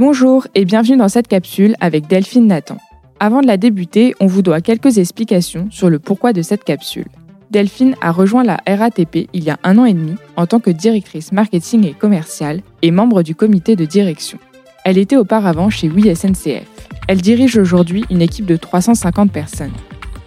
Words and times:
Bonjour 0.00 0.46
et 0.54 0.64
bienvenue 0.64 0.96
dans 0.96 1.10
cette 1.10 1.28
capsule 1.28 1.74
avec 1.78 2.06
Delphine 2.06 2.46
Nathan. 2.46 2.78
Avant 3.18 3.42
de 3.42 3.46
la 3.46 3.58
débuter, 3.58 4.14
on 4.18 4.26
vous 4.26 4.40
doit 4.40 4.62
quelques 4.62 4.96
explications 4.96 5.68
sur 5.70 5.90
le 5.90 5.98
pourquoi 5.98 6.32
de 6.32 6.40
cette 6.40 6.64
capsule. 6.64 7.08
Delphine 7.50 7.94
a 8.00 8.10
rejoint 8.10 8.42
la 8.42 8.58
RATP 8.66 9.28
il 9.34 9.44
y 9.44 9.50
a 9.50 9.58
un 9.62 9.76
an 9.76 9.84
et 9.84 9.92
demi 9.92 10.14
en 10.36 10.46
tant 10.46 10.58
que 10.58 10.70
directrice 10.70 11.32
marketing 11.32 11.86
et 11.86 11.92
commerciale 11.92 12.62
et 12.80 12.92
membre 12.92 13.22
du 13.22 13.34
comité 13.34 13.76
de 13.76 13.84
direction. 13.84 14.38
Elle 14.86 14.96
était 14.96 15.18
auparavant 15.18 15.68
chez 15.68 15.90
Oui 15.90 16.16
SNCF. 16.16 16.64
Elle 17.06 17.20
dirige 17.20 17.58
aujourd'hui 17.58 18.06
une 18.08 18.22
équipe 18.22 18.46
de 18.46 18.56
350 18.56 19.30
personnes. 19.30 19.74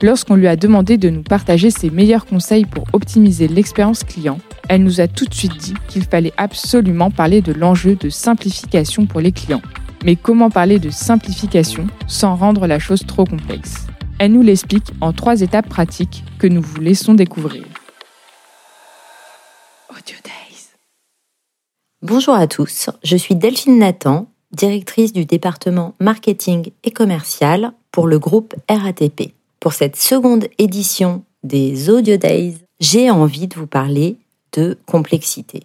Lorsqu'on 0.03 0.35
lui 0.35 0.47
a 0.47 0.55
demandé 0.55 0.99
de 0.99 1.09
nous 1.09 1.23
partager 1.23 1.71
ses 1.71 1.89
meilleurs 1.89 2.27
conseils 2.27 2.65
pour 2.65 2.83
optimiser 2.93 3.47
l'expérience 3.47 4.03
client, 4.03 4.37
elle 4.69 4.83
nous 4.83 5.01
a 5.01 5.07
tout 5.07 5.25
de 5.25 5.33
suite 5.33 5.57
dit 5.57 5.73
qu'il 5.87 6.03
fallait 6.03 6.33
absolument 6.37 7.11
parler 7.11 7.41
de 7.41 7.53
l'enjeu 7.53 7.95
de 7.95 8.09
simplification 8.09 9.05
pour 9.05 9.19
les 9.19 9.31
clients. 9.31 9.61
Mais 10.03 10.15
comment 10.15 10.49
parler 10.49 10.79
de 10.79 10.89
simplification 10.89 11.87
sans 12.07 12.35
rendre 12.35 12.67
la 12.67 12.79
chose 12.79 13.05
trop 13.05 13.25
complexe? 13.25 13.87
Elle 14.19 14.33
nous 14.33 14.41
l'explique 14.41 14.91
en 15.01 15.13
trois 15.13 15.41
étapes 15.41 15.69
pratiques 15.69 16.23
que 16.39 16.47
nous 16.47 16.61
vous 16.61 16.81
laissons 16.81 17.13
découvrir. 17.13 17.63
Audio 19.89 20.15
Days. 20.23 20.67
Bonjour 22.01 22.35
à 22.35 22.47
tous, 22.47 22.89
je 23.03 23.17
suis 23.17 23.35
Delphine 23.35 23.79
Nathan, 23.79 24.27
directrice 24.51 25.13
du 25.13 25.25
département 25.25 25.95
marketing 25.99 26.71
et 26.83 26.91
commercial 26.91 27.73
pour 27.91 28.07
le 28.07 28.19
groupe 28.19 28.55
RATP. 28.69 29.33
Pour 29.59 29.73
cette 29.73 29.95
seconde 29.95 30.47
édition 30.57 31.23
des 31.43 31.89
Audio 31.89 32.17
Days, 32.17 32.57
j'ai 32.79 33.09
envie 33.09 33.47
de 33.47 33.55
vous 33.55 33.67
parler 33.67 34.17
de 34.53 34.77
complexité. 34.85 35.63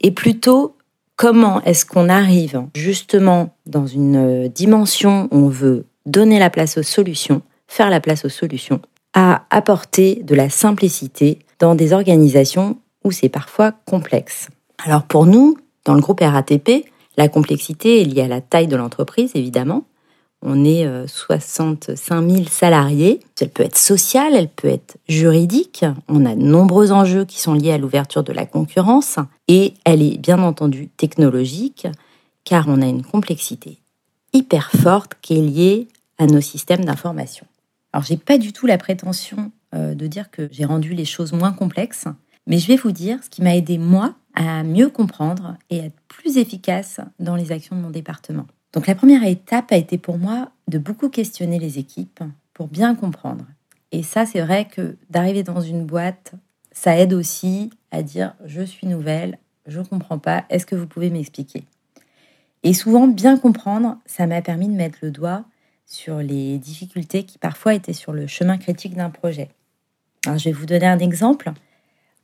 Et 0.00 0.10
plutôt, 0.10 0.76
comment 1.16 1.62
est-ce 1.62 1.84
qu'on 1.84 2.08
arrive 2.08 2.62
justement 2.74 3.54
dans 3.66 3.86
une 3.86 4.48
dimension 4.48 5.28
où 5.30 5.36
on 5.36 5.48
veut 5.48 5.86
donner 6.06 6.38
la 6.38 6.50
place 6.50 6.78
aux 6.78 6.82
solutions, 6.82 7.42
faire 7.68 7.90
la 7.90 8.00
place 8.00 8.24
aux 8.24 8.30
solutions, 8.30 8.80
à 9.12 9.44
apporter 9.50 10.22
de 10.22 10.34
la 10.34 10.48
simplicité 10.48 11.40
dans 11.58 11.74
des 11.74 11.92
organisations 11.92 12.78
où 13.04 13.10
c'est 13.10 13.28
parfois 13.28 13.72
complexe. 13.84 14.48
Alors 14.84 15.02
pour 15.02 15.26
nous, 15.26 15.56
dans 15.84 15.94
le 15.94 16.00
groupe 16.00 16.20
RATP, 16.20 16.86
la 17.16 17.28
complexité 17.28 18.00
est 18.00 18.04
liée 18.04 18.22
à 18.22 18.28
la 18.28 18.40
taille 18.40 18.68
de 18.68 18.76
l'entreprise, 18.76 19.32
évidemment, 19.34 19.84
on 20.42 20.64
est 20.64 20.86
65 21.06 22.16
euh, 22.16 22.28
000 22.28 22.44
salariés. 22.48 23.20
Elle 23.40 23.50
peut 23.50 23.62
être 23.62 23.76
sociale, 23.76 24.34
elle 24.34 24.48
peut 24.48 24.68
être 24.68 24.96
juridique. 25.08 25.84
On 26.08 26.24
a 26.24 26.34
de 26.34 26.42
nombreux 26.42 26.92
enjeux 26.92 27.24
qui 27.24 27.38
sont 27.40 27.54
liés 27.54 27.72
à 27.72 27.78
l'ouverture 27.78 28.22
de 28.22 28.32
la 28.32 28.46
concurrence. 28.46 29.18
Et 29.48 29.74
elle 29.84 30.02
est 30.02 30.18
bien 30.18 30.42
entendu 30.42 30.88
technologique, 30.88 31.86
car 32.44 32.66
on 32.68 32.80
a 32.80 32.86
une 32.86 33.04
complexité 33.04 33.78
hyper 34.32 34.70
forte 34.70 35.14
qui 35.20 35.38
est 35.38 35.42
liée 35.42 35.88
à 36.18 36.26
nos 36.26 36.40
systèmes 36.40 36.84
d'information. 36.84 37.46
Alors, 37.92 38.04
j'ai 38.04 38.16
pas 38.16 38.38
du 38.38 38.52
tout 38.52 38.66
la 38.66 38.78
prétention 38.78 39.50
euh, 39.74 39.94
de 39.94 40.06
dire 40.06 40.30
que 40.30 40.48
j'ai 40.52 40.64
rendu 40.64 40.94
les 40.94 41.04
choses 41.04 41.32
moins 41.32 41.52
complexes, 41.52 42.06
mais 42.46 42.58
je 42.58 42.68
vais 42.68 42.76
vous 42.76 42.92
dire 42.92 43.18
ce 43.22 43.28
qui 43.28 43.42
m'a 43.42 43.56
aidé, 43.56 43.78
moi, 43.78 44.14
à 44.34 44.62
mieux 44.62 44.88
comprendre 44.88 45.56
et 45.70 45.80
à 45.80 45.84
être 45.86 46.00
plus 46.08 46.38
efficace 46.38 47.00
dans 47.18 47.34
les 47.34 47.52
actions 47.52 47.76
de 47.76 47.80
mon 47.80 47.90
département. 47.90 48.46
Donc 48.72 48.86
la 48.86 48.94
première 48.94 49.24
étape 49.24 49.72
a 49.72 49.76
été 49.76 49.98
pour 49.98 50.18
moi 50.18 50.52
de 50.68 50.78
beaucoup 50.78 51.08
questionner 51.08 51.58
les 51.58 51.78
équipes 51.78 52.22
pour 52.54 52.68
bien 52.68 52.94
comprendre. 52.94 53.44
Et 53.92 54.02
ça, 54.02 54.26
c'est 54.26 54.40
vrai 54.40 54.66
que 54.66 54.96
d'arriver 55.10 55.42
dans 55.42 55.60
une 55.60 55.84
boîte, 55.84 56.34
ça 56.70 56.96
aide 56.96 57.12
aussi 57.12 57.70
à 57.90 58.02
dire 58.02 58.34
je 58.44 58.62
suis 58.62 58.86
nouvelle, 58.86 59.38
je 59.66 59.80
ne 59.80 59.84
comprends 59.84 60.18
pas, 60.18 60.44
est-ce 60.50 60.66
que 60.66 60.76
vous 60.76 60.86
pouvez 60.86 61.10
m'expliquer? 61.10 61.64
Et 62.62 62.72
souvent, 62.74 63.08
bien 63.08 63.38
comprendre, 63.38 63.98
ça 64.06 64.26
m'a 64.26 64.42
permis 64.42 64.68
de 64.68 64.74
mettre 64.74 64.98
le 65.02 65.10
doigt 65.10 65.44
sur 65.86 66.18
les 66.18 66.58
difficultés 66.58 67.24
qui 67.24 67.38
parfois 67.38 67.74
étaient 67.74 67.92
sur 67.92 68.12
le 68.12 68.26
chemin 68.26 68.58
critique 68.58 68.94
d'un 68.94 69.10
projet. 69.10 69.48
Alors, 70.26 70.38
je 70.38 70.44
vais 70.44 70.52
vous 70.52 70.66
donner 70.66 70.86
un 70.86 70.98
exemple. 70.98 71.50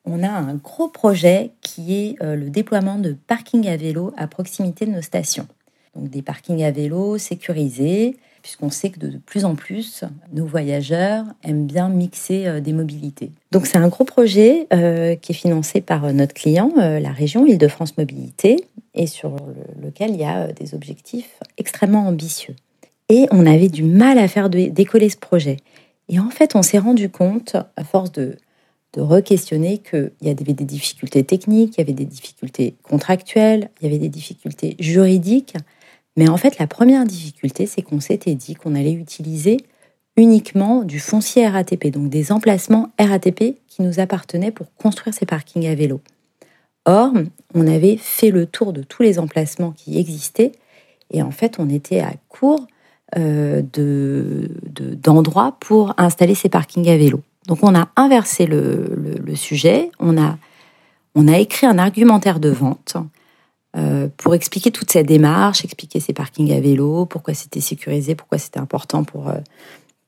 On 0.04 0.22
a 0.22 0.28
un 0.28 0.54
gros 0.54 0.88
projet 0.88 1.50
qui 1.62 1.94
est 1.94 2.22
euh, 2.22 2.37
le 2.37 2.50
déploiement 2.50 2.98
de 2.98 3.16
parking 3.26 3.66
à 3.66 3.76
vélo 3.76 4.12
à 4.16 4.28
proximité 4.28 4.87
de 4.87 4.92
nos 4.92 5.03
stations 5.03 5.48
donc 5.97 6.11
des 6.11 6.23
parkings 6.23 6.62
à 6.62 6.71
vélo 6.71 7.19
sécurisés, 7.19 8.17
puisqu'on 8.43 8.71
sait 8.71 8.91
que 8.91 9.01
de 9.01 9.19
plus 9.19 9.45
en 9.45 9.57
plus, 9.57 10.05
nos 10.33 10.47
voyageurs 10.47 11.25
aiment 11.43 11.67
bien 11.67 11.89
mixer 11.89 12.47
euh, 12.47 12.61
des 12.61 12.73
mobilités. 12.73 13.33
Donc 13.51 13.67
c'est 13.67 13.79
un 13.79 13.89
gros 13.89 14.05
projet 14.05 14.69
euh, 14.73 15.17
qui 15.17 15.33
est 15.33 15.34
financé 15.34 15.81
par 15.81 16.05
euh, 16.05 16.12
notre 16.12 16.34
client, 16.34 16.73
la 16.77 17.11
région 17.11 17.45
Île-de-France 17.45 17.99
Mobilité, 17.99 18.65
et 18.95 19.09
sur 19.09 19.37
lequel 19.83 20.11
il 20.11 20.21
y 20.21 20.25
a 20.25 20.53
des 20.53 20.75
objectifs 20.75 21.41
extrêmement 21.59 22.07
ambitieux. 22.07 22.55
Et 23.09 23.27
on 23.31 23.47
avait 23.47 23.69
du 23.69 23.83
mal 23.83 24.19
à 24.19 24.28
faire 24.28 24.49
décoller 24.49 25.09
ce 25.09 25.17
projet. 25.17 25.57
Et 26.09 26.19
en 26.19 26.31
fait, 26.31 26.55
on 26.55 26.63
s'est 26.63 26.78
rendu 26.78 27.09
compte, 27.09 27.57
à 27.77 27.84
force 27.84 28.13
de, 28.13 28.37
de 28.93 29.01
re-questionner 29.01 29.78
qu'il 29.78 30.13
y 30.23 30.31
avait 30.31 30.55
des 30.55 30.65
difficultés 30.65 31.25
techniques, 31.25 31.75
il 31.77 31.81
y 31.81 31.83
avait 31.83 31.93
des 31.93 32.05
difficultés 32.05 32.75
contractuelles, 32.83 33.71
il 33.81 33.84
y 33.84 33.89
avait 33.89 33.99
des 33.99 34.09
difficultés 34.09 34.77
juridiques, 34.78 35.55
mais 36.16 36.28
en 36.28 36.37
fait, 36.37 36.59
la 36.59 36.66
première 36.66 37.04
difficulté, 37.04 37.66
c'est 37.66 37.82
qu'on 37.82 38.00
s'était 38.00 38.34
dit 38.34 38.54
qu'on 38.54 38.75
allait 38.75 38.93
utiliser 38.93 39.59
uniquement 40.16 40.82
du 40.82 40.99
foncier 40.99 41.47
RATP, 41.47 41.88
donc 41.88 42.09
des 42.09 42.32
emplacements 42.32 42.91
RATP 42.99 43.56
qui 43.69 43.82
nous 43.82 44.00
appartenaient 44.00 44.50
pour 44.50 44.75
construire 44.75 45.15
ces 45.15 45.27
parkings 45.27 45.66
à 45.66 45.75
vélo. 45.75 46.00
Or, 46.87 47.12
on 47.54 47.66
avait 47.66 47.97
fait 47.99 48.31
le 48.31 48.47
tour 48.47 48.72
de 48.72 48.82
tous 48.82 49.03
les 49.03 49.19
emplacements 49.19 49.72
qui 49.72 49.99
existaient 49.99 50.53
et 51.10 51.22
en 51.22 51.31
fait, 51.31 51.56
on 51.59 51.69
était 51.69 52.00
à 52.00 52.12
court 52.28 52.66
euh, 53.16 53.62
d'endroits 53.72 55.56
pour 55.60 55.94
installer 55.98 56.34
ces 56.34 56.48
parkings 56.48 56.88
à 56.88 56.97
vélo. 56.97 57.21
Donc, 57.47 57.59
on 57.62 57.75
a 57.75 57.88
inversé 57.97 58.47
le, 58.47 59.22
sujet, 59.34 59.91
on 60.00 60.21
a, 60.21 60.37
on 61.15 61.28
a 61.28 61.38
écrit 61.38 61.66
un 61.66 61.78
argumentaire 61.78 62.41
de 62.41 62.48
vente 62.48 62.97
pour 64.16 64.34
expliquer 64.34 64.70
toute 64.70 64.91
cette 64.91 65.06
démarche, 65.06 65.64
expliquer 65.64 66.00
ces 66.00 66.12
parkings 66.12 66.53
à 66.53 66.60
vélo, 66.60 67.06
pourquoi 67.06 67.34
c'était 67.34 67.60
sécurisé, 67.60 68.14
pourquoi 68.14 68.38
c'était 68.38 68.59
important 68.59 69.04
pour, 69.04 69.28
euh, 69.28 69.38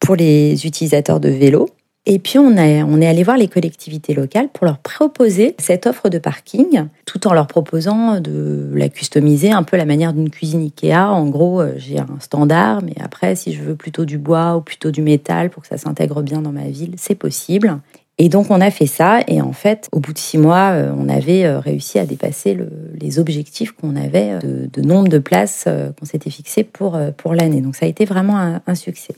pour 0.01 0.17
les 0.17 0.67
utilisateurs 0.67 1.21
de 1.21 1.29
vélo. 1.29 1.69
Et 2.07 2.19
puis 2.19 2.39
on, 2.39 2.57
on 2.57 3.01
est 3.03 3.07
allé 3.07 3.23
voir 3.23 3.37
les 3.37 3.49
collectivités 3.49 4.15
locales 4.15 4.49
pour 4.49 4.65
leur 4.65 4.79
proposer 4.79 5.55
cette 5.59 5.87
offre 5.87 6.09
de 6.09 6.19
parking, 6.19 6.87
tout 7.05 7.27
en 7.27 7.35
leur 7.35 7.47
proposant 7.47 8.19
de 8.21 8.71
la 8.73 8.89
customiser 8.89 9.51
un 9.53 9.63
peu 9.63 9.77
la 9.77 9.85
manière 9.85 10.15
d'une 10.15 10.31
cuisine 10.31 10.63
Ikea. 10.63 11.11
En 11.11 11.27
gros, 11.27 11.61
euh, 11.61 11.75
j'ai 11.77 11.99
un 11.99 12.09
standard, 12.21 12.83
mais 12.83 12.95
après, 13.05 13.35
si 13.35 13.53
je 13.53 13.63
veux 13.63 13.77
plutôt 13.77 14.07
du 14.07 14.17
bois 14.17 14.57
ou 14.57 14.63
plutôt 14.63 14.91
du 14.91 15.03
métal 15.03 15.51
pour 15.51 15.63
que 15.63 15.69
ça 15.69 15.77
s'intègre 15.77 16.23
bien 16.23 16.41
dans 16.41 16.53
ma 16.53 16.69
ville, 16.69 16.95
c'est 16.97 17.15
possible. 17.15 17.79
Et 18.21 18.29
donc 18.29 18.51
on 18.51 18.61
a 18.61 18.71
fait 18.71 18.87
ça 18.87 19.21
et 19.29 19.41
en 19.41 19.53
fait 19.53 19.89
au 19.93 20.01
bout 20.01 20.13
de 20.13 20.19
six 20.19 20.39
mois 20.39 20.73
euh, 20.73 20.93
on 20.97 21.09
avait 21.09 21.45
euh, 21.45 21.61
réussi 21.61 22.01
à 22.01 22.07
dépasser 22.07 22.59
les 22.95 23.21
objectifs 23.21 23.71
qu'on 23.73 23.95
avait 23.95 24.33
euh, 24.33 24.67
de, 24.73 24.83
nombre 24.83 25.09
de 25.09 25.19
places 25.19 25.69
qu'on 25.99 26.05
s'était 26.05 26.31
fixé 26.31 26.65
pour, 26.65 26.99
pour 27.17 27.35
l'année. 27.35 27.61
Donc 27.61 27.77
ça 27.77 27.87
a 27.87 27.89
été 27.89 28.05
vraiment 28.05 28.39
un, 28.39 28.61
un 28.67 28.75
succès. 28.75 29.15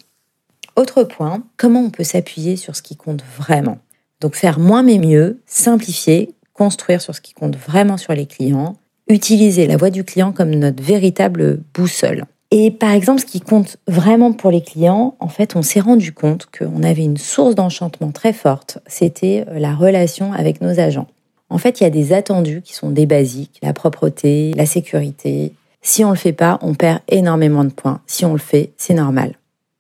Autre 0.77 1.03
point, 1.05 1.43
comment 1.57 1.81
on 1.81 1.91
peut 1.91 2.05
s'appuyer 2.05 2.57
sur 2.57 2.77
ce 2.77 2.83
qui 2.83 2.95
compte 2.95 3.25
vraiment? 3.39 3.79
Donc 4.21 4.35
faire 4.35 4.59
moins 4.59 4.83
mais 4.83 4.99
mieux, 4.99 5.41
simplifier, 5.47 6.35
construire 6.53 7.01
sur 7.01 7.15
ce 7.15 7.23
qui 7.23 7.33
compte 7.33 7.57
vraiment 7.57 7.97
sur 7.97 8.13
les 8.13 8.27
clients, 8.27 8.77
utiliser 9.09 9.67
la 9.67 9.79
voix 9.79 9.91
du 9.91 10.05
client 10.05 10.33
comme 10.33 10.51
notre 10.51 10.83
véritable 10.83 11.61
boussole. 11.75 12.27
Et 12.53 12.73
par 12.73 12.91
exemple, 12.91 13.21
ce 13.21 13.27
qui 13.27 13.41
compte 13.41 13.77
vraiment 13.87 14.33
pour 14.33 14.51
les 14.51 14.61
clients, 14.61 15.15
en 15.21 15.29
fait, 15.29 15.55
on 15.55 15.63
s'est 15.63 15.81
rendu 15.81 16.13
compte 16.13 16.47
qu'on 16.47 16.83
avait 16.83 17.05
une 17.05 17.17
source 17.17 17.55
d'enchantement 17.55 18.11
très 18.11 18.33
forte, 18.33 18.79
c'était 18.87 19.45
euh, 19.49 19.59
la 19.59 19.75
relation 19.75 20.33
avec 20.33 20.61
nos 20.61 20.81
agents. 20.81 21.07
En 21.49 21.59
fait, 21.59 21.81
il 21.81 21.85
y 21.85 21.87
a 21.87 21.91
des 21.91 22.13
attendus 22.13 22.63
qui 22.63 22.75
sont 22.75 22.91
des 22.91 23.07
basiques, 23.07 23.59
la 23.63 23.73
propreté, 23.73 24.53
la 24.55 24.67
sécurité. 24.67 25.53
Si 25.83 26.05
on 26.05 26.11
le 26.11 26.17
fait 26.17 26.33
pas, 26.33 26.59
on 26.63 26.75
perd 26.75 27.01
énormément 27.09 27.65
de 27.65 27.71
points. 27.71 28.01
Si 28.07 28.25
on 28.25 28.33
le 28.33 28.39
fait, 28.39 28.73
c'est 28.77 28.95
normal. 28.95 29.35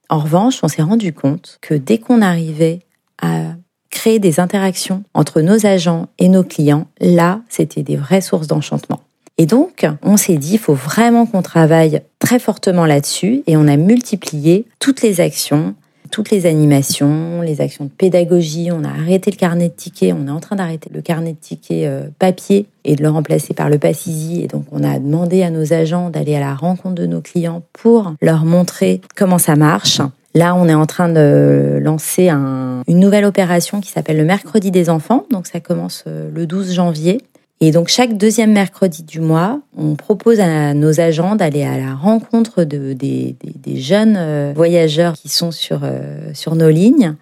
En 0.09 0.19
revanche, 0.19 0.61
on 0.63 0.69
s'est 0.69 0.83
rendu 0.83 1.13
compte 1.13 1.59
que 1.61 1.75
dès 1.75 1.99
qu'on 1.99 2.23
arrivait 2.23 2.81
à 3.23 3.55
créer 3.91 4.19
des 4.19 4.41
interactions 4.41 5.05
entre 5.15 5.41
nos 5.41 5.67
agents 5.67 6.09
et 6.19 6.29
nos 6.29 6.43
clients, 6.43 6.87
là, 7.01 7.41
c'était 7.49 7.83
des 7.83 7.97
vraies 7.97 8.21
sources 8.21 8.47
d'enchantement. 8.47 9.01
Et 9.41 9.47
donc, 9.47 9.87
on 10.03 10.19
s'est 10.19 10.37
dit, 10.37 10.53
il 10.53 10.59
faut 10.59 10.75
vraiment 10.75 11.25
qu'on 11.25 11.41
travaille 11.41 12.03
très 12.19 12.39
fortement 12.39 12.85
là-dessus 12.85 13.43
et 13.47 13.57
on 13.57 13.69
a 13.69 13.79
multiplié 13.79 14.67
toutes 14.81 15.01
les 15.01 15.23
actions, 15.23 15.75
toutes 16.11 16.31
les 16.31 16.45
animations, 16.45 17.41
les 17.41 17.63
actions 17.63 17.87
de 17.87 17.91
pédagogie. 17.91 18.69
On 18.71 18.85
a 18.85 18.91
arrêté 18.91 19.31
le 19.31 19.39
carnet 19.39 19.71
de 19.71 19.75
tickets, 19.75 20.13
on 20.13 20.27
est 20.27 20.31
en 20.31 20.41
train 20.41 20.57
d'arrêter 20.57 20.91
le 20.93 21.01
carnet 21.01 21.33
de 21.33 21.39
tickets 21.39 21.87
euh, 21.87 22.09
papier 22.19 22.67
et 22.85 22.97
de 22.97 23.03
le 23.03 23.09
remplacer 23.09 23.55
par 23.55 23.71
le 23.71 23.79
Passisi. 23.79 24.43
Et 24.43 24.47
donc, 24.47 24.67
on 24.73 24.85
a 24.85 24.99
demandé 24.99 25.43
à 25.43 25.49
nos 25.49 25.73
agents 25.73 26.11
d'aller 26.11 26.37
à 26.37 26.41
la 26.41 26.55
rencontre 26.55 26.97
de 26.97 27.07
nos 27.07 27.23
clients 27.23 27.63
pour 27.73 28.13
leur 28.21 28.45
montrer 28.45 29.01
comment 29.17 29.39
ça 29.39 29.57
marche. 29.57 30.03
Là, 30.35 30.55
on 30.55 30.69
est 30.69 30.75
en 30.75 30.85
train 30.85 31.09
de 31.09 31.81
lancer 31.83 32.29
une 32.29 32.83
nouvelle 32.87 33.25
opération 33.25 33.81
qui 33.81 33.91
s'appelle 33.91 34.19
le 34.19 34.25
Mercredi 34.25 34.71
des 34.71 34.91
enfants. 34.91 35.25
Donc, 35.31 35.47
ça 35.47 35.61
commence 35.61 36.05
euh, 36.07 36.31
le 36.31 36.47
12 36.47 36.75
janvier 36.75 37.23
Et 37.63 37.73
donc 37.73 37.89
chaque 37.89 38.17
deuxième 38.17 38.53
mercredi 38.53 39.03
du 39.03 39.21
mois, 39.21 39.61
on 39.77 39.95
propose 39.95 40.41
à 40.41 40.73
nos 40.73 40.99
agents 40.99 41.37
d'aller 41.37 41.63
à 41.63 41.77
la 41.77 41.95
rencontre 41.95 42.65
de, 42.65 42.95
des, 42.95 43.37
jeunes 43.77 44.17
euh, 44.17 44.53
voyageurs 44.57 45.13
qui 45.13 45.29
sont 45.29 45.51
sur, 45.51 45.81
euh, 45.83 46.31
sur 46.33 46.57
nos 46.57 46.71
lignes 46.71 47.17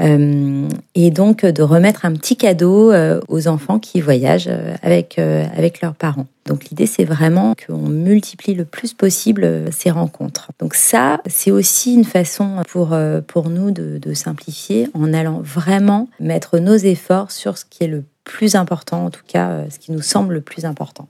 euh, 0.00 0.68
et 0.96 1.12
donc 1.12 1.46
de 1.46 1.62
remettre 1.62 2.04
un 2.06 2.12
petit 2.12 2.36
cadeau 2.36 2.92
aux 3.28 3.46
enfants 3.46 3.78
qui 3.78 4.00
voyagent 4.00 4.50
avec, 4.82 5.18
avec 5.18 5.80
leurs 5.80 5.94
parents. 5.94 6.26
Donc 6.46 6.70
l'idée 6.70 6.86
c'est 6.86 7.04
vraiment 7.04 7.54
qu'on 7.54 7.88
multiplie 7.88 8.54
le 8.54 8.64
plus 8.64 8.94
possible 8.94 9.66
ces 9.70 9.90
rencontres. 9.90 10.50
Donc 10.58 10.74
ça 10.74 11.20
c'est 11.26 11.52
aussi 11.52 11.94
une 11.94 12.04
façon 12.04 12.62
pour, 12.68 12.96
pour 13.28 13.50
nous 13.50 13.70
de, 13.70 13.98
de 13.98 14.14
simplifier 14.14 14.88
en 14.94 15.12
allant 15.12 15.40
vraiment 15.40 16.08
mettre 16.18 16.58
nos 16.58 16.76
efforts 16.76 17.30
sur 17.30 17.58
ce 17.58 17.64
qui 17.64 17.84
est 17.84 17.88
le 17.88 18.02
plus 18.28 18.54
important, 18.54 19.06
en 19.06 19.10
tout 19.10 19.24
cas 19.26 19.48
euh, 19.48 19.70
ce 19.70 19.80
qui 19.80 19.90
nous 19.90 20.02
semble 20.02 20.34
le 20.34 20.40
plus 20.40 20.64
important. 20.64 21.08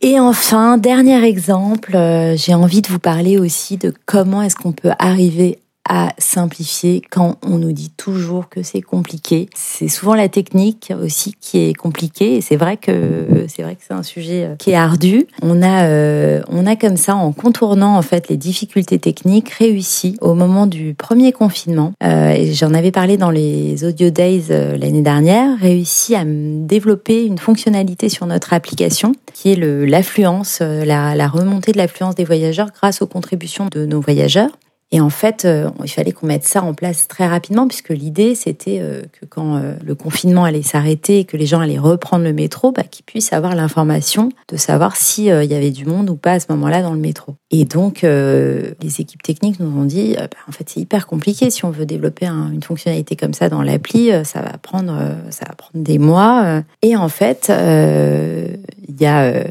Et 0.00 0.20
enfin, 0.20 0.78
dernier 0.78 1.22
exemple, 1.24 1.96
euh, 1.96 2.36
j'ai 2.36 2.54
envie 2.54 2.80
de 2.80 2.88
vous 2.88 2.98
parler 2.98 3.38
aussi 3.38 3.76
de 3.76 3.92
comment 4.06 4.42
est-ce 4.42 4.56
qu'on 4.56 4.72
peut 4.72 4.92
arriver 4.98 5.58
à 5.88 6.12
simplifier 6.18 7.02
quand 7.10 7.36
on 7.42 7.58
nous 7.58 7.72
dit 7.72 7.90
toujours 7.96 8.48
que 8.48 8.62
c'est 8.62 8.82
compliqué. 8.82 9.48
C'est 9.54 9.88
souvent 9.88 10.14
la 10.14 10.28
technique 10.28 10.92
aussi 11.02 11.34
qui 11.40 11.58
est 11.58 11.74
compliquée 11.74 12.36
et 12.36 12.40
c'est 12.40 12.56
vrai 12.56 12.76
que 12.76 13.46
c'est 13.48 13.62
vrai 13.62 13.76
que 13.76 13.82
c'est 13.86 13.94
un 13.94 14.02
sujet 14.02 14.44
euh, 14.44 14.56
qui 14.56 14.70
est 14.70 14.76
ardu. 14.76 15.26
On 15.42 15.62
a 15.62 15.84
euh, 15.84 16.42
on 16.48 16.66
a 16.66 16.76
comme 16.76 16.96
ça 16.96 17.14
en 17.14 17.32
contournant 17.32 17.96
en 17.96 18.02
fait 18.02 18.28
les 18.28 18.36
difficultés 18.36 18.98
techniques 18.98 19.50
réussi 19.50 20.16
au 20.20 20.34
moment 20.34 20.66
du 20.66 20.94
premier 20.94 21.32
confinement 21.32 21.92
euh, 22.02 22.30
et 22.30 22.52
j'en 22.52 22.74
avais 22.74 22.90
parlé 22.90 23.16
dans 23.16 23.30
les 23.30 23.84
audio 23.84 24.10
days 24.10 24.46
euh, 24.50 24.76
l'année 24.76 25.02
dernière, 25.02 25.58
réussi 25.58 26.14
à 26.14 26.24
développer 26.24 27.24
une 27.24 27.38
fonctionnalité 27.38 28.08
sur 28.08 28.26
notre 28.26 28.52
application 28.52 29.12
qui 29.32 29.52
est 29.52 29.56
l'affluence, 29.56 30.60
la, 30.60 31.14
la 31.14 31.28
remontée 31.28 31.72
de 31.72 31.78
l'affluence 31.78 32.14
des 32.14 32.24
voyageurs 32.24 32.68
grâce 32.74 33.02
aux 33.02 33.06
contributions 33.06 33.68
de 33.70 33.84
nos 33.84 34.00
voyageurs. 34.00 34.50
Et 34.92 35.00
en 35.00 35.10
fait, 35.10 35.44
euh, 35.44 35.68
il 35.82 35.90
fallait 35.90 36.12
qu'on 36.12 36.28
mette 36.28 36.44
ça 36.44 36.62
en 36.62 36.72
place 36.72 37.08
très 37.08 37.26
rapidement, 37.26 37.66
puisque 37.66 37.88
l'idée, 37.88 38.36
c'était 38.36 38.78
euh, 38.80 39.02
que 39.20 39.26
quand 39.26 39.56
euh, 39.56 39.74
le 39.84 39.96
confinement 39.96 40.44
allait 40.44 40.62
s'arrêter 40.62 41.18
et 41.18 41.24
que 41.24 41.36
les 41.36 41.46
gens 41.46 41.60
allaient 41.60 41.78
reprendre 41.78 42.22
le 42.22 42.32
métro, 42.32 42.70
bah, 42.70 42.84
qu'ils 42.84 43.04
puissent 43.04 43.32
avoir 43.32 43.56
l'information 43.56 44.28
de 44.48 44.56
savoir 44.56 44.96
s'il 44.96 45.24
y 45.24 45.54
avait 45.54 45.72
du 45.72 45.86
monde 45.86 46.08
ou 46.08 46.14
pas 46.14 46.32
à 46.32 46.40
ce 46.40 46.46
moment-là 46.50 46.82
dans 46.82 46.92
le 46.92 47.00
métro. 47.00 47.34
Et 47.50 47.64
donc, 47.64 48.02
les 48.02 49.00
équipes 49.00 49.22
techniques 49.22 49.58
nous 49.58 49.76
ont 49.80 49.84
dit, 49.84 50.14
bah, 50.16 50.28
en 50.48 50.52
fait, 50.52 50.68
c'est 50.68 50.80
hyper 50.80 51.06
compliqué 51.06 51.50
si 51.50 51.64
on 51.64 51.70
veut 51.70 51.86
développer 51.86 52.26
une 52.26 52.62
fonctionnalité 52.62 53.16
comme 53.16 53.34
ça 53.34 53.48
dans 53.48 53.62
l'appli, 53.62 54.10
ça 54.24 54.40
va 54.40 54.56
prendre, 54.58 54.96
ça 55.30 55.46
va 55.46 55.54
prendre 55.54 55.84
des 55.84 55.98
mois. 55.98 56.62
Et 56.82 56.96
en 56.96 57.08
fait, 57.08 57.50
il 57.50 59.00
y 59.00 59.06
a 59.06 59.44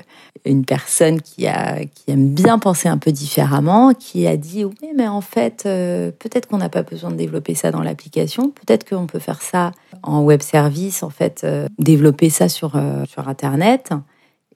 une 0.46 0.66
personne 0.66 1.22
qui, 1.22 1.48
a, 1.48 1.84
qui 1.86 2.12
aime 2.12 2.30
bien 2.30 2.60
penser 2.60 2.88
un 2.88 2.98
peu 2.98 3.12
différemment, 3.12 3.94
qui 3.94 4.28
a 4.28 4.38
dit 4.38 4.64
oui, 4.64 4.90
mais 4.96 5.08
en 5.08 5.22
fait, 5.22 5.64
euh, 5.66 6.12
peut-être 6.12 6.48
qu'on 6.48 6.58
n'a 6.58 6.70
pas 6.70 6.84
besoin 6.84 7.12
de 7.12 7.16
développer 7.16 7.56
ça 7.56 7.72
dans 7.72 7.82
l'application, 7.82 8.50
peut-être 8.52 8.88
qu'on 8.88 9.08
peut 9.08 9.20
faire 9.20 9.42
ça 9.42 9.72
en 10.04 10.22
web 10.22 10.42
service, 10.42 11.04
en 11.04 11.10
fait, 11.10 11.42
euh, 11.44 11.68
développer 11.80 12.30
ça 12.30 12.50
sur, 12.50 12.76
euh, 12.76 13.06
sur 13.06 13.28
Internet 13.28 13.92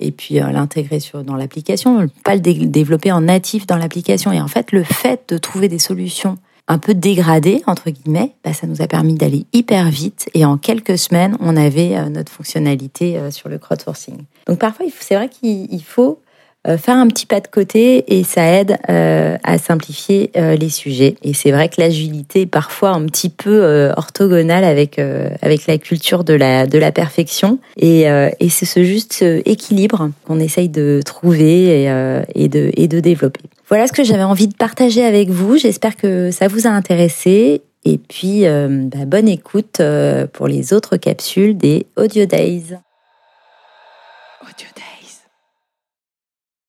et 0.01 0.11
puis 0.11 0.35
l'intégrer 0.35 0.99
dans 1.25 1.35
l'application, 1.35 2.07
pas 2.23 2.33
le 2.33 2.39
développer 2.39 3.11
en 3.11 3.19
natif 3.19 3.67
dans 3.67 3.75
l'application. 3.75 4.31
Et 4.31 4.39
en 4.39 4.47
fait, 4.47 4.71
le 4.71 4.83
fait 4.83 5.27
de 5.27 5.37
trouver 5.37 5.67
des 5.67 5.77
solutions 5.77 6.37
un 6.69 6.77
peu 6.77 6.93
dégradé, 6.93 7.63
entre 7.65 7.89
guillemets, 7.89 8.33
bah, 8.45 8.53
ça 8.53 8.67
nous 8.67 8.81
a 8.81 8.87
permis 8.87 9.15
d'aller 9.15 9.45
hyper 9.53 9.89
vite 9.89 10.29
et 10.35 10.45
en 10.45 10.57
quelques 10.57 10.99
semaines, 10.99 11.35
on 11.39 11.57
avait 11.57 11.97
euh, 11.97 12.09
notre 12.09 12.31
fonctionnalité 12.31 13.17
euh, 13.17 13.31
sur 13.31 13.49
le 13.49 13.57
crowdsourcing. 13.57 14.17
Donc 14.45 14.59
parfois, 14.59 14.85
c'est 14.99 15.15
vrai 15.15 15.29
qu'il 15.29 15.83
faut 15.83 16.21
euh, 16.67 16.77
faire 16.77 16.95
un 16.95 17.07
petit 17.07 17.25
pas 17.25 17.39
de 17.39 17.47
côté 17.47 18.19
et 18.19 18.23
ça 18.23 18.43
aide 18.43 18.77
à 18.87 19.57
simplifier 19.57 20.29
les 20.35 20.69
sujets. 20.69 21.15
Et 21.23 21.33
c'est 21.33 21.51
vrai 21.51 21.69
que 21.69 21.81
l'agilité 21.81 22.41
est 22.41 22.45
parfois 22.45 22.89
un 22.89 23.05
petit 23.05 23.29
peu 23.29 23.89
orthogonale 23.95 24.63
avec 24.63 24.99
avec 24.99 25.65
la 25.65 25.77
culture 25.77 26.23
de 26.23 26.33
la 26.33 26.67
de 26.67 26.77
la 26.77 26.91
perfection 26.91 27.59
et, 27.77 28.01
et 28.01 28.49
c'est 28.49 28.65
ce 28.65 28.83
juste 28.83 29.23
équilibre 29.45 30.11
qu'on 30.25 30.39
essaye 30.39 30.67
de 30.67 31.01
trouver 31.05 31.83
et, 31.83 32.13
et 32.35 32.49
de 32.49 32.71
et 32.75 32.87
de 32.87 32.99
développer. 32.99 33.41
Voilà 33.69 33.85
ce 33.85 33.93
que 33.93 34.03
j'avais 34.03 34.23
envie 34.23 34.47
de 34.47 34.55
partager 34.55 35.05
avec 35.05 35.29
vous. 35.29 35.57
J'espère 35.57 35.95
que 35.95 36.31
ça 36.31 36.47
vous 36.47 36.65
a 36.65 36.71
intéressé. 36.71 37.61
Et 37.85 37.99
puis, 37.99 38.47
euh, 38.47 38.85
bah, 38.85 39.05
bonne 39.05 39.29
écoute 39.29 39.79
euh, 39.79 40.25
pour 40.25 40.47
les 40.47 40.73
autres 40.73 40.97
capsules 40.97 41.55
des 41.55 41.85
Audio 41.95 42.25
Days. 42.25 42.79